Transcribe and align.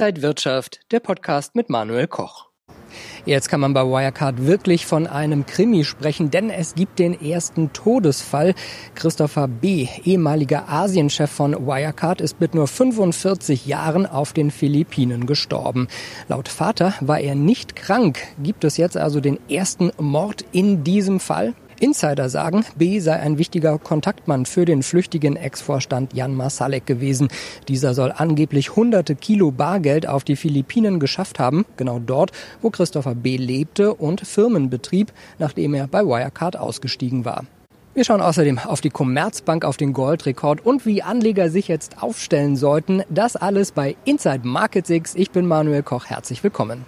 Inside 0.00 0.22
Wirtschaft, 0.22 0.80
der 0.92 1.00
Podcast 1.00 1.54
mit 1.54 1.68
Manuel 1.68 2.06
Koch. 2.06 2.48
Jetzt 3.26 3.50
kann 3.50 3.60
man 3.60 3.74
bei 3.74 3.82
Wirecard 3.82 4.46
wirklich 4.46 4.86
von 4.86 5.06
einem 5.06 5.44
Krimi 5.44 5.84
sprechen, 5.84 6.30
denn 6.30 6.48
es 6.48 6.74
gibt 6.74 6.98
den 6.98 7.20
ersten 7.20 7.74
Todesfall. 7.74 8.54
Christopher 8.94 9.46
B., 9.46 9.88
ehemaliger 10.02 10.70
Asienchef 10.70 11.30
von 11.30 11.52
Wirecard, 11.52 12.22
ist 12.22 12.40
mit 12.40 12.54
nur 12.54 12.66
45 12.66 13.66
Jahren 13.66 14.06
auf 14.06 14.32
den 14.32 14.50
Philippinen 14.50 15.26
gestorben. 15.26 15.86
Laut 16.28 16.48
Vater 16.48 16.94
war 17.02 17.20
er 17.20 17.34
nicht 17.34 17.76
krank. 17.76 18.20
Gibt 18.42 18.64
es 18.64 18.78
jetzt 18.78 18.96
also 18.96 19.20
den 19.20 19.38
ersten 19.50 19.92
Mord 19.98 20.46
in 20.52 20.82
diesem 20.82 21.20
Fall? 21.20 21.52
Insider 21.80 22.28
sagen, 22.28 22.64
B 22.76 23.00
sei 23.00 23.14
ein 23.18 23.38
wichtiger 23.38 23.78
Kontaktmann 23.78 24.44
für 24.44 24.66
den 24.66 24.82
flüchtigen 24.82 25.36
Ex-Vorstand 25.36 26.12
Jan 26.12 26.34
Masalek 26.34 26.84
gewesen. 26.86 27.28
Dieser 27.68 27.94
soll 27.94 28.12
angeblich 28.14 28.76
hunderte 28.76 29.14
Kilo 29.16 29.50
Bargeld 29.50 30.06
auf 30.06 30.22
die 30.22 30.36
Philippinen 30.36 31.00
geschafft 31.00 31.38
haben, 31.38 31.64
genau 31.76 31.98
dort, 31.98 32.32
wo 32.60 32.68
Christopher 32.70 33.14
B. 33.14 33.38
lebte 33.38 33.94
und 33.94 34.20
Firmen 34.20 34.68
betrieb, 34.68 35.12
nachdem 35.38 35.72
er 35.72 35.86
bei 35.86 36.04
Wirecard 36.04 36.58
ausgestiegen 36.58 37.24
war. 37.24 37.44
Wir 37.94 38.04
schauen 38.04 38.20
außerdem 38.20 38.58
auf 38.58 38.80
die 38.80 38.90
Commerzbank, 38.90 39.64
auf 39.64 39.76
den 39.76 39.92
Goldrekord 39.92 40.64
und 40.64 40.86
wie 40.86 41.02
Anleger 41.02 41.50
sich 41.50 41.66
jetzt 41.66 42.02
aufstellen 42.02 42.56
sollten. 42.56 43.02
Das 43.08 43.36
alles 43.36 43.72
bei 43.72 43.96
Inside 44.04 44.46
Market 44.46 44.88
X. 44.88 45.14
Ich 45.16 45.30
bin 45.30 45.46
Manuel 45.46 45.82
Koch. 45.82 46.04
Herzlich 46.06 46.44
willkommen. 46.44 46.84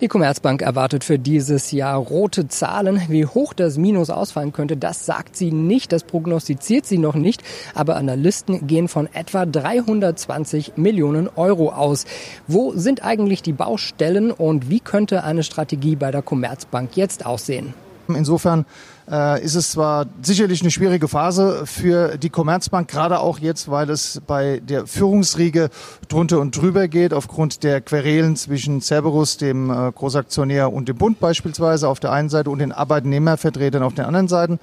Die 0.00 0.08
Commerzbank 0.08 0.62
erwartet 0.62 1.04
für 1.04 1.18
dieses 1.18 1.72
Jahr 1.72 1.96
rote 1.96 2.48
Zahlen. 2.48 3.00
Wie 3.08 3.26
hoch 3.26 3.54
das 3.54 3.78
Minus 3.78 4.10
ausfallen 4.10 4.52
könnte, 4.52 4.76
das 4.76 5.06
sagt 5.06 5.36
sie 5.36 5.52
nicht, 5.52 5.92
das 5.92 6.04
prognostiziert 6.04 6.86
sie 6.86 6.98
noch 6.98 7.14
nicht. 7.14 7.42
Aber 7.74 7.96
Analysten 7.96 8.66
gehen 8.66 8.88
von 8.88 9.08
etwa 9.12 9.46
320 9.46 10.76
Millionen 10.76 11.28
Euro 11.28 11.70
aus. 11.70 12.04
Wo 12.46 12.72
sind 12.74 13.04
eigentlich 13.04 13.42
die 13.42 13.52
Baustellen 13.52 14.30
und 14.30 14.70
wie 14.70 14.80
könnte 14.80 15.24
eine 15.24 15.42
Strategie 15.42 15.96
bei 15.96 16.10
der 16.10 16.22
Commerzbank 16.22 16.96
jetzt 16.96 17.24
aussehen? 17.24 17.74
Insofern 18.14 18.66
äh, 19.10 19.42
ist 19.42 19.54
es 19.54 19.72
zwar 19.72 20.06
sicherlich 20.22 20.62
eine 20.62 20.70
schwierige 20.70 21.08
Phase 21.08 21.66
für 21.66 22.18
die 22.18 22.30
Commerzbank, 22.30 22.88
gerade 22.88 23.20
auch 23.20 23.38
jetzt, 23.38 23.70
weil 23.70 23.90
es 23.90 24.20
bei 24.26 24.60
der 24.60 24.86
Führungsriege 24.86 25.70
drunter 26.08 26.40
und 26.40 26.56
drüber 26.56 26.88
geht, 26.88 27.12
aufgrund 27.12 27.62
der 27.62 27.80
Querelen 27.80 28.36
zwischen 28.36 28.80
Cerberus, 28.80 29.36
dem 29.36 29.70
äh, 29.70 29.92
Großaktionär, 29.92 30.72
und 30.72 30.88
dem 30.88 30.96
Bund 30.96 31.20
beispielsweise 31.20 31.88
auf 31.88 32.00
der 32.00 32.12
einen 32.12 32.28
Seite 32.28 32.50
und 32.50 32.58
den 32.58 32.72
Arbeitnehmervertretern 32.72 33.82
auf 33.82 33.94
der 33.94 34.06
anderen 34.06 34.28
Seite. 34.28 34.58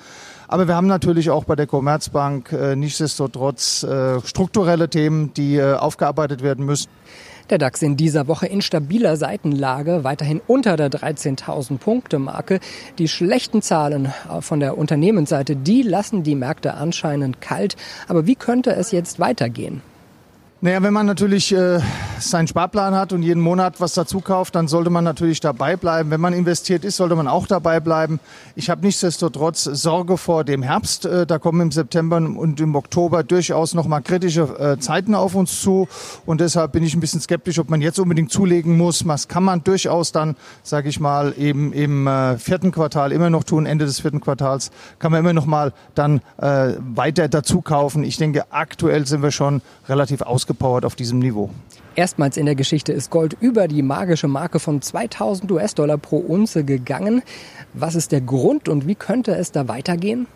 Aber 0.48 0.68
wir 0.68 0.76
haben 0.76 0.88
natürlich 0.88 1.30
auch 1.32 1.46
bei 1.46 1.56
der 1.56 1.68
Commerzbank 1.68 2.52
äh, 2.52 2.76
nichtsdestotrotz 2.76 3.84
äh, 3.84 4.22
strukturelle 4.22 4.90
Themen, 4.90 5.34
die 5.34 5.56
äh, 5.56 5.74
aufgearbeitet 5.74 6.44
werden 6.44 6.66
müssen. 6.66 6.90
Der 7.50 7.58
DAX 7.58 7.82
in 7.82 7.98
dieser 7.98 8.28
Woche 8.28 8.48
in 8.48 8.62
stabiler 8.62 9.18
Seitenlage, 9.18 10.04
weiterhin 10.04 10.42
unter 10.48 10.78
der 10.78 10.90
13.000 10.90 11.78
Punkte 11.78 12.18
Marke. 12.18 12.60
Die 12.98 13.08
schlechten 13.08 13.62
Zahlen 13.62 14.14
von 14.40 14.60
der 14.60 14.78
Unternehmensseite, 14.78 15.56
die 15.56 15.82
lassen 15.82 16.24
die 16.24 16.36
Märkte 16.36 16.76
anscheinend 16.76 17.42
kalt. 17.42 17.76
Aber 18.08 18.26
wie 18.26 18.36
könnte 18.36 18.72
es 18.72 18.92
jetzt 18.92 19.20
weitergehen? 19.20 19.82
Naja, 20.64 20.82
wenn 20.82 20.94
man 20.94 21.06
natürlich 21.06 21.54
äh, 21.54 21.82
seinen 22.20 22.48
Sparplan 22.48 22.96
hat 22.96 23.12
und 23.12 23.22
jeden 23.22 23.42
Monat 23.42 23.82
was 23.82 23.96
dazu 23.96 24.22
kauft, 24.22 24.56
dann 24.56 24.70
sollte 24.70 24.90
man 24.90 25.04
natürlich 25.04 25.42
dabei 25.42 25.76
bleiben. 25.76 26.10
Wenn 26.10 26.22
man 26.22 26.32
investiert 26.32 26.86
ist, 26.86 26.96
sollte 26.96 27.18
man 27.18 27.28
auch 27.28 27.48
dabei 27.48 27.82
bleiben. 27.82 28.22
Ich 28.56 28.70
habe 28.70 28.80
nichtsdestotrotz 28.86 29.66
Sorge 29.66 30.16
vor 30.16 30.46
dem 30.46 30.64
Herbst. 30.64 31.06
Äh, 31.06 31.26
da 31.26 31.38
kommen 31.38 31.60
im 31.60 31.72
September 31.74 32.16
und 32.16 32.62
im 32.62 32.76
Oktober 32.76 33.24
durchaus 33.24 33.74
nochmal 33.74 34.02
kritische 34.04 34.44
äh, 34.58 34.80
Zeiten 34.80 35.16
auf 35.16 35.36
uns 35.36 35.60
zu. 35.60 35.90
Und 36.26 36.40
deshalb 36.40 36.72
bin 36.72 36.84
ich 36.86 36.96
ein 36.96 37.02
bisschen 37.02 37.20
skeptisch, 37.20 37.60
ob 37.60 37.70
man 37.70 37.82
jetzt 37.82 38.00
unbedingt 38.00 38.32
zulegen 38.32 38.78
muss. 38.78 39.06
Was 39.06 39.28
kann 39.28 39.44
man 39.44 39.66
durchaus 39.66 40.14
dann, 40.14 40.38
sage 40.64 40.88
ich 40.88 40.98
mal, 40.98 41.34
eben 41.38 41.74
im 41.74 42.08
äh, 42.08 42.38
vierten 42.38 42.72
Quartal 42.72 43.12
immer 43.12 43.30
noch 43.30 43.44
tun. 43.44 43.66
Ende 43.66 43.84
des 43.84 44.00
vierten 44.00 44.22
Quartals 44.22 44.72
kann 45.00 45.12
man 45.12 45.20
immer 45.20 45.34
noch 45.34 45.46
mal 45.46 45.74
dann 45.94 46.22
äh, 46.38 46.76
weiter 46.96 47.28
dazu 47.28 47.60
kaufen. 47.60 48.06
Ich 48.06 48.16
denke, 48.16 48.46
aktuell 48.50 49.06
sind 49.06 49.24
wir 49.24 49.32
schon 49.32 49.62
relativ 49.90 50.22
ausgebaut 50.22 50.53
ausgepowert 50.54 50.86
auf 50.86 50.96
diesem 50.96 51.20
Niveau. 51.20 51.50
Erstmals 51.96 52.38
in 52.38 52.46
der 52.46 52.56
Geschichte 52.56 52.92
ist 52.92 53.10
Gold 53.12 53.36
über 53.40 53.68
die 53.68 53.82
magische 53.82 54.28
Marke 54.28 54.60
von 54.60 54.82
2000 54.82 55.52
US-Dollar 55.52 55.98
pro 55.98 56.18
Unze 56.18 56.64
gegangen. 56.64 57.22
Was 57.74 57.96
ist 57.96 58.12
der 58.12 58.22
Grund 58.22 58.68
und 58.68 58.88
wie 58.88 58.96
könnte 58.96 59.36
es 59.36 59.52
da 59.52 59.68
weitergehen? 59.68 60.28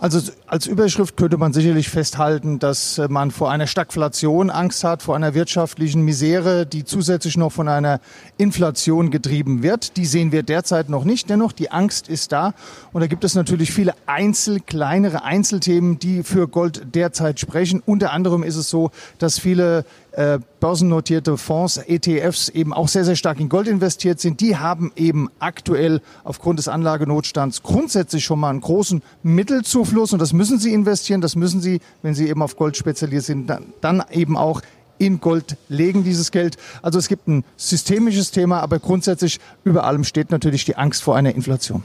Also 0.00 0.20
als 0.48 0.66
Überschrift 0.66 1.16
könnte 1.16 1.36
man 1.36 1.52
sicherlich 1.52 1.88
festhalten, 1.88 2.58
dass 2.58 2.98
äh, 2.98 3.06
man 3.08 3.30
vor 3.30 3.50
einer 3.50 3.68
Stagflation 3.68 4.50
Angst 4.50 4.82
hat, 4.82 5.02
vor 5.02 5.14
einer 5.14 5.34
wirtschaftlichen 5.34 6.02
Misere, 6.02 6.66
die 6.66 6.84
zusätzlich 6.84 7.36
noch 7.36 7.52
von 7.52 7.68
einer 7.68 8.00
Inflation 8.36 9.10
getrieben 9.10 9.62
wird. 9.62 9.96
Die 9.96 10.04
sehen 10.04 10.32
wir 10.32 10.42
derzeit 10.42 10.88
noch 10.88 11.04
nicht. 11.04 11.30
Dennoch, 11.30 11.52
die 11.52 11.70
Angst 11.70 12.08
ist 12.08 12.32
da. 12.32 12.54
Und 12.92 13.02
da 13.02 13.06
gibt 13.06 13.22
es 13.22 13.36
natürlich 13.36 13.72
viele 13.72 13.94
Einzel, 14.06 14.60
kleinere 14.60 15.22
Einzelthemen, 15.22 15.98
die 16.00 16.24
für 16.24 16.48
Gold 16.48 16.94
derzeit 16.94 17.38
sprechen. 17.38 17.80
Unter 17.86 18.12
anderem 18.12 18.42
ist 18.42 18.56
es 18.56 18.68
so, 18.68 18.90
dass 19.18 19.38
viele 19.38 19.84
äh, 20.16 20.38
börsennotierte 20.60 21.36
Fonds, 21.36 21.76
ETFs 21.76 22.48
eben 22.48 22.72
auch 22.72 22.88
sehr, 22.88 23.04
sehr 23.04 23.16
stark 23.16 23.40
in 23.40 23.48
Gold 23.48 23.66
investiert 23.66 24.20
sind. 24.20 24.40
Die 24.40 24.56
haben 24.56 24.92
eben 24.96 25.28
aktuell 25.38 26.00
aufgrund 26.22 26.58
des 26.58 26.68
Anlagenotstands 26.68 27.62
grundsätzlich 27.62 28.24
schon 28.24 28.40
mal 28.40 28.50
einen 28.50 28.60
großen 28.60 29.02
Mittelzufluss 29.22 30.12
und 30.12 30.20
das 30.20 30.32
müssen 30.32 30.58
sie 30.58 30.72
investieren. 30.72 31.20
Das 31.20 31.36
müssen 31.36 31.60
sie, 31.60 31.80
wenn 32.02 32.14
sie 32.14 32.28
eben 32.28 32.42
auf 32.42 32.56
Gold 32.56 32.76
spezialisiert 32.76 33.24
sind, 33.24 33.46
dann, 33.48 33.66
dann 33.80 34.02
eben 34.12 34.36
auch 34.36 34.62
in 34.98 35.20
Gold 35.20 35.56
legen, 35.68 36.04
dieses 36.04 36.30
Geld. 36.30 36.56
Also 36.80 36.98
es 36.98 37.08
gibt 37.08 37.26
ein 37.26 37.44
systemisches 37.56 38.30
Thema, 38.30 38.60
aber 38.60 38.78
grundsätzlich 38.78 39.40
über 39.64 39.84
allem 39.84 40.04
steht 40.04 40.30
natürlich 40.30 40.64
die 40.64 40.76
Angst 40.76 41.02
vor 41.02 41.16
einer 41.16 41.34
Inflation. 41.34 41.82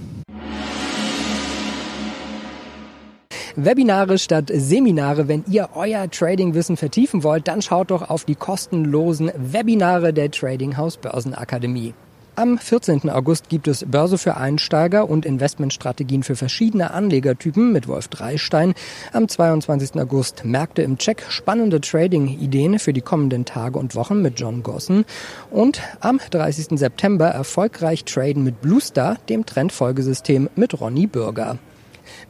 Webinare 3.56 4.18
statt 4.18 4.52
Seminare. 4.54 5.28
Wenn 5.28 5.44
ihr 5.50 5.70
euer 5.76 6.10
Tradingwissen 6.10 6.78
vertiefen 6.78 7.24
wollt, 7.24 7.48
dann 7.48 7.62
schaut 7.62 7.92
doch 7.92 8.10
auf 8.10 8.26
die 8.26 8.36
kostenlosen 8.36 9.32
Webinare 9.36 10.14
der 10.14 10.32
Trading 10.32 10.78
House 10.78 10.98
Börsenakademie. 10.98 11.94
Am 12.40 12.58
14. 12.58 13.10
August 13.10 13.50
gibt 13.50 13.68
es 13.68 13.84
Börse 13.86 14.18
für 14.18 14.38
Einsteiger 14.38 15.10
und 15.10 15.26
Investmentstrategien 15.26 16.24
für 16.24 16.38
verschiedene 16.38 16.92
Anlegertypen 16.92 17.74
mit 17.74 17.90
Wolf 17.90 18.08
Dreistein. 18.08 18.76
Am 19.12 19.28
22. 19.28 20.00
August 20.00 20.46
Märkte 20.46 20.82
im 20.84 20.98
Check, 20.98 21.26
spannende 21.28 21.82
Trading-Ideen 21.82 22.80
für 22.80 22.94
die 22.94 23.02
kommenden 23.02 23.44
Tage 23.44 23.78
und 23.78 23.94
Wochen 23.94 24.22
mit 24.22 24.40
John 24.40 24.64
Gossen. 24.64 25.04
Und 25.52 25.82
am 26.00 26.22
30. 26.32 26.80
September 26.80 27.26
erfolgreich 27.26 28.06
traden 28.06 28.46
mit 28.46 28.62
Bluestar, 28.62 29.18
dem 29.28 29.46
Trendfolgesystem 29.46 30.50
mit 30.56 30.80
Ronny 30.80 31.08
Bürger. 31.08 31.58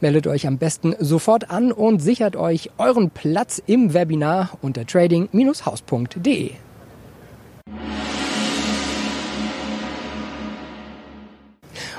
Meldet 0.00 0.26
euch 0.26 0.46
am 0.46 0.58
besten 0.58 0.94
sofort 0.98 1.50
an 1.50 1.72
und 1.72 2.00
sichert 2.00 2.36
euch 2.36 2.70
euren 2.78 3.10
Platz 3.10 3.62
im 3.66 3.94
Webinar 3.94 4.50
unter 4.62 4.86
trading-haus.de. 4.86 6.52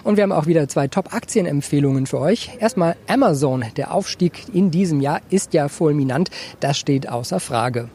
Und 0.03 0.17
wir 0.17 0.23
haben 0.23 0.31
auch 0.31 0.47
wieder 0.47 0.67
zwei 0.67 0.87
Top-Aktienempfehlungen 0.87 2.07
für 2.07 2.19
euch. 2.19 2.51
Erstmal 2.59 2.95
Amazon. 3.07 3.63
Der 3.77 3.93
Aufstieg 3.93 4.45
in 4.53 4.71
diesem 4.71 4.99
Jahr 4.99 5.21
ist 5.29 5.53
ja 5.53 5.67
fulminant. 5.67 6.31
Das 6.59 6.77
steht 6.79 7.07
außer 7.07 7.39
Frage. 7.39 7.89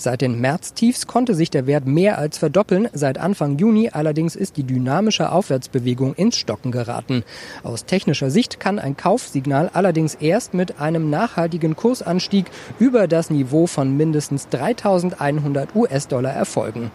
Seit 0.00 0.22
den 0.22 0.40
Märztiefs 0.40 1.06
konnte 1.06 1.34
sich 1.34 1.50
der 1.50 1.66
Wert 1.66 1.86
mehr 1.86 2.16
als 2.16 2.38
verdoppeln. 2.38 2.88
Seit 2.94 3.18
Anfang 3.18 3.58
Juni 3.58 3.90
allerdings 3.92 4.34
ist 4.34 4.56
die 4.56 4.62
dynamische 4.62 5.30
Aufwärtsbewegung 5.30 6.14
ins 6.14 6.38
Stocken 6.38 6.72
geraten. 6.72 7.22
Aus 7.64 7.84
technischer 7.84 8.30
Sicht 8.30 8.60
kann 8.60 8.78
ein 8.78 8.96
Kaufsignal 8.96 9.68
allerdings 9.74 10.14
erst 10.14 10.54
mit 10.54 10.80
einem 10.80 11.10
nachhaltigen 11.10 11.76
Kursanstieg 11.76 12.46
über 12.78 13.08
das 13.08 13.28
Niveau 13.28 13.66
von 13.66 13.94
mindestens 13.94 14.48
3100 14.48 15.76
US-Dollar 15.76 16.32
erfolgen. 16.32 16.90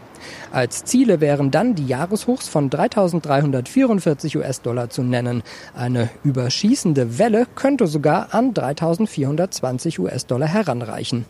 Als 0.52 0.84
Ziele 0.84 1.22
wären 1.22 1.52
dann 1.52 1.76
die 1.76 1.86
Jahreshochs 1.86 2.48
von 2.48 2.72
3.344 2.72 4.36
US-Dollar 4.36 4.90
zu 4.90 5.04
nennen. 5.04 5.44
Eine 5.76 6.10
überschießende 6.24 7.20
Welle 7.20 7.46
könnte 7.54 7.86
sogar 7.86 8.34
an 8.34 8.56
3.420 8.56 10.00
US-Dollar 10.00 10.48
heranreichen. 10.48 11.26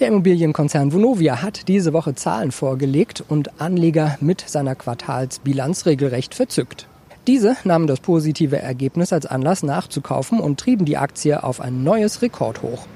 Der 0.00 0.08
Immobilienkonzern 0.08 0.92
Vonovia 0.92 1.42
hat 1.42 1.68
diese 1.68 1.92
Woche 1.92 2.14
Zahlen 2.14 2.52
vorgelegt 2.52 3.22
und 3.28 3.60
Anleger 3.60 4.16
mit 4.20 4.44
seiner 4.46 4.74
Quartalsbilanz 4.74 5.86
regelrecht 5.86 6.34
verzückt. 6.34 6.86
Diese 7.26 7.56
nahmen 7.64 7.86
das 7.86 8.00
positive 8.00 8.58
Ergebnis 8.58 9.12
als 9.12 9.24
Anlass 9.24 9.62
nachzukaufen 9.62 10.40
und 10.40 10.60
trieben 10.60 10.84
die 10.84 10.98
Aktie 10.98 11.42
auf 11.42 11.60
ein 11.60 11.82
neues 11.82 12.20
Rekordhoch. 12.20 12.86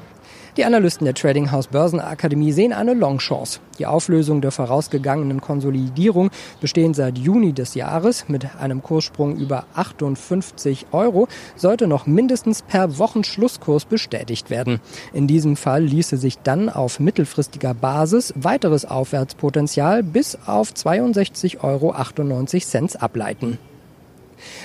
Die 0.58 0.64
Analysten 0.64 1.05
der 1.05 1.14
Trading 1.14 1.52
House 1.52 1.69
Börsenakademie 1.69 2.50
sehen 2.50 2.72
eine 2.72 2.93
Longchance. 2.93 3.60
Die 3.78 3.87
Auflösung 3.87 4.40
der 4.40 4.50
vorausgegangenen 4.50 5.40
Konsolidierung 5.40 6.31
bestehend 6.60 6.96
seit 6.96 7.16
Juni 7.16 7.52
des 7.52 7.76
Jahres 7.76 8.28
mit 8.28 8.56
einem 8.56 8.82
Kurssprung 8.82 9.37
über 9.37 9.66
58 9.76 10.87
Euro 10.90 11.28
sollte 11.55 11.87
noch 11.87 12.08
mindestens 12.08 12.62
per 12.62 12.99
Wochenschlusskurs 12.99 13.84
bestätigt 13.84 14.50
werden. 14.50 14.81
In 15.12 15.28
diesem 15.28 15.55
Fall 15.55 15.84
ließe 15.84 16.16
sich 16.16 16.38
dann 16.38 16.69
auf 16.69 16.99
mittelfristiger 16.99 17.72
Basis 17.72 18.34
weiteres 18.34 18.84
Aufwärtspotenzial 18.84 20.02
bis 20.02 20.37
auf 20.44 20.72
62,98 20.72 21.62
Euro 21.62 21.93
ableiten. 21.93 23.58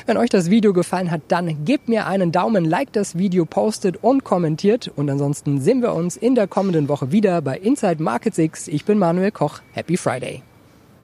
Wenn 0.05 0.17
euch 0.17 0.29
das 0.29 0.49
Video 0.49 0.73
gefallen 0.73 1.11
hat, 1.11 1.21
dann 1.27 1.65
gebt 1.65 1.89
mir 1.89 2.07
einen 2.07 2.31
Daumen, 2.31 2.65
liked 2.65 2.95
das 2.95 3.17
Video, 3.17 3.45
postet 3.45 4.03
und 4.03 4.23
kommentiert. 4.23 4.91
Und 4.95 5.09
ansonsten 5.09 5.59
sehen 5.61 5.81
wir 5.81 5.93
uns 5.93 6.17
in 6.17 6.35
der 6.35 6.47
kommenden 6.47 6.89
Woche 6.89 7.11
wieder 7.11 7.41
bei 7.41 7.57
Inside 7.57 8.01
Markets 8.01 8.37
X. 8.37 8.67
Ich 8.67 8.85
bin 8.85 8.97
Manuel 8.97 9.31
Koch. 9.31 9.59
Happy 9.73 9.97
Friday. 9.97 10.41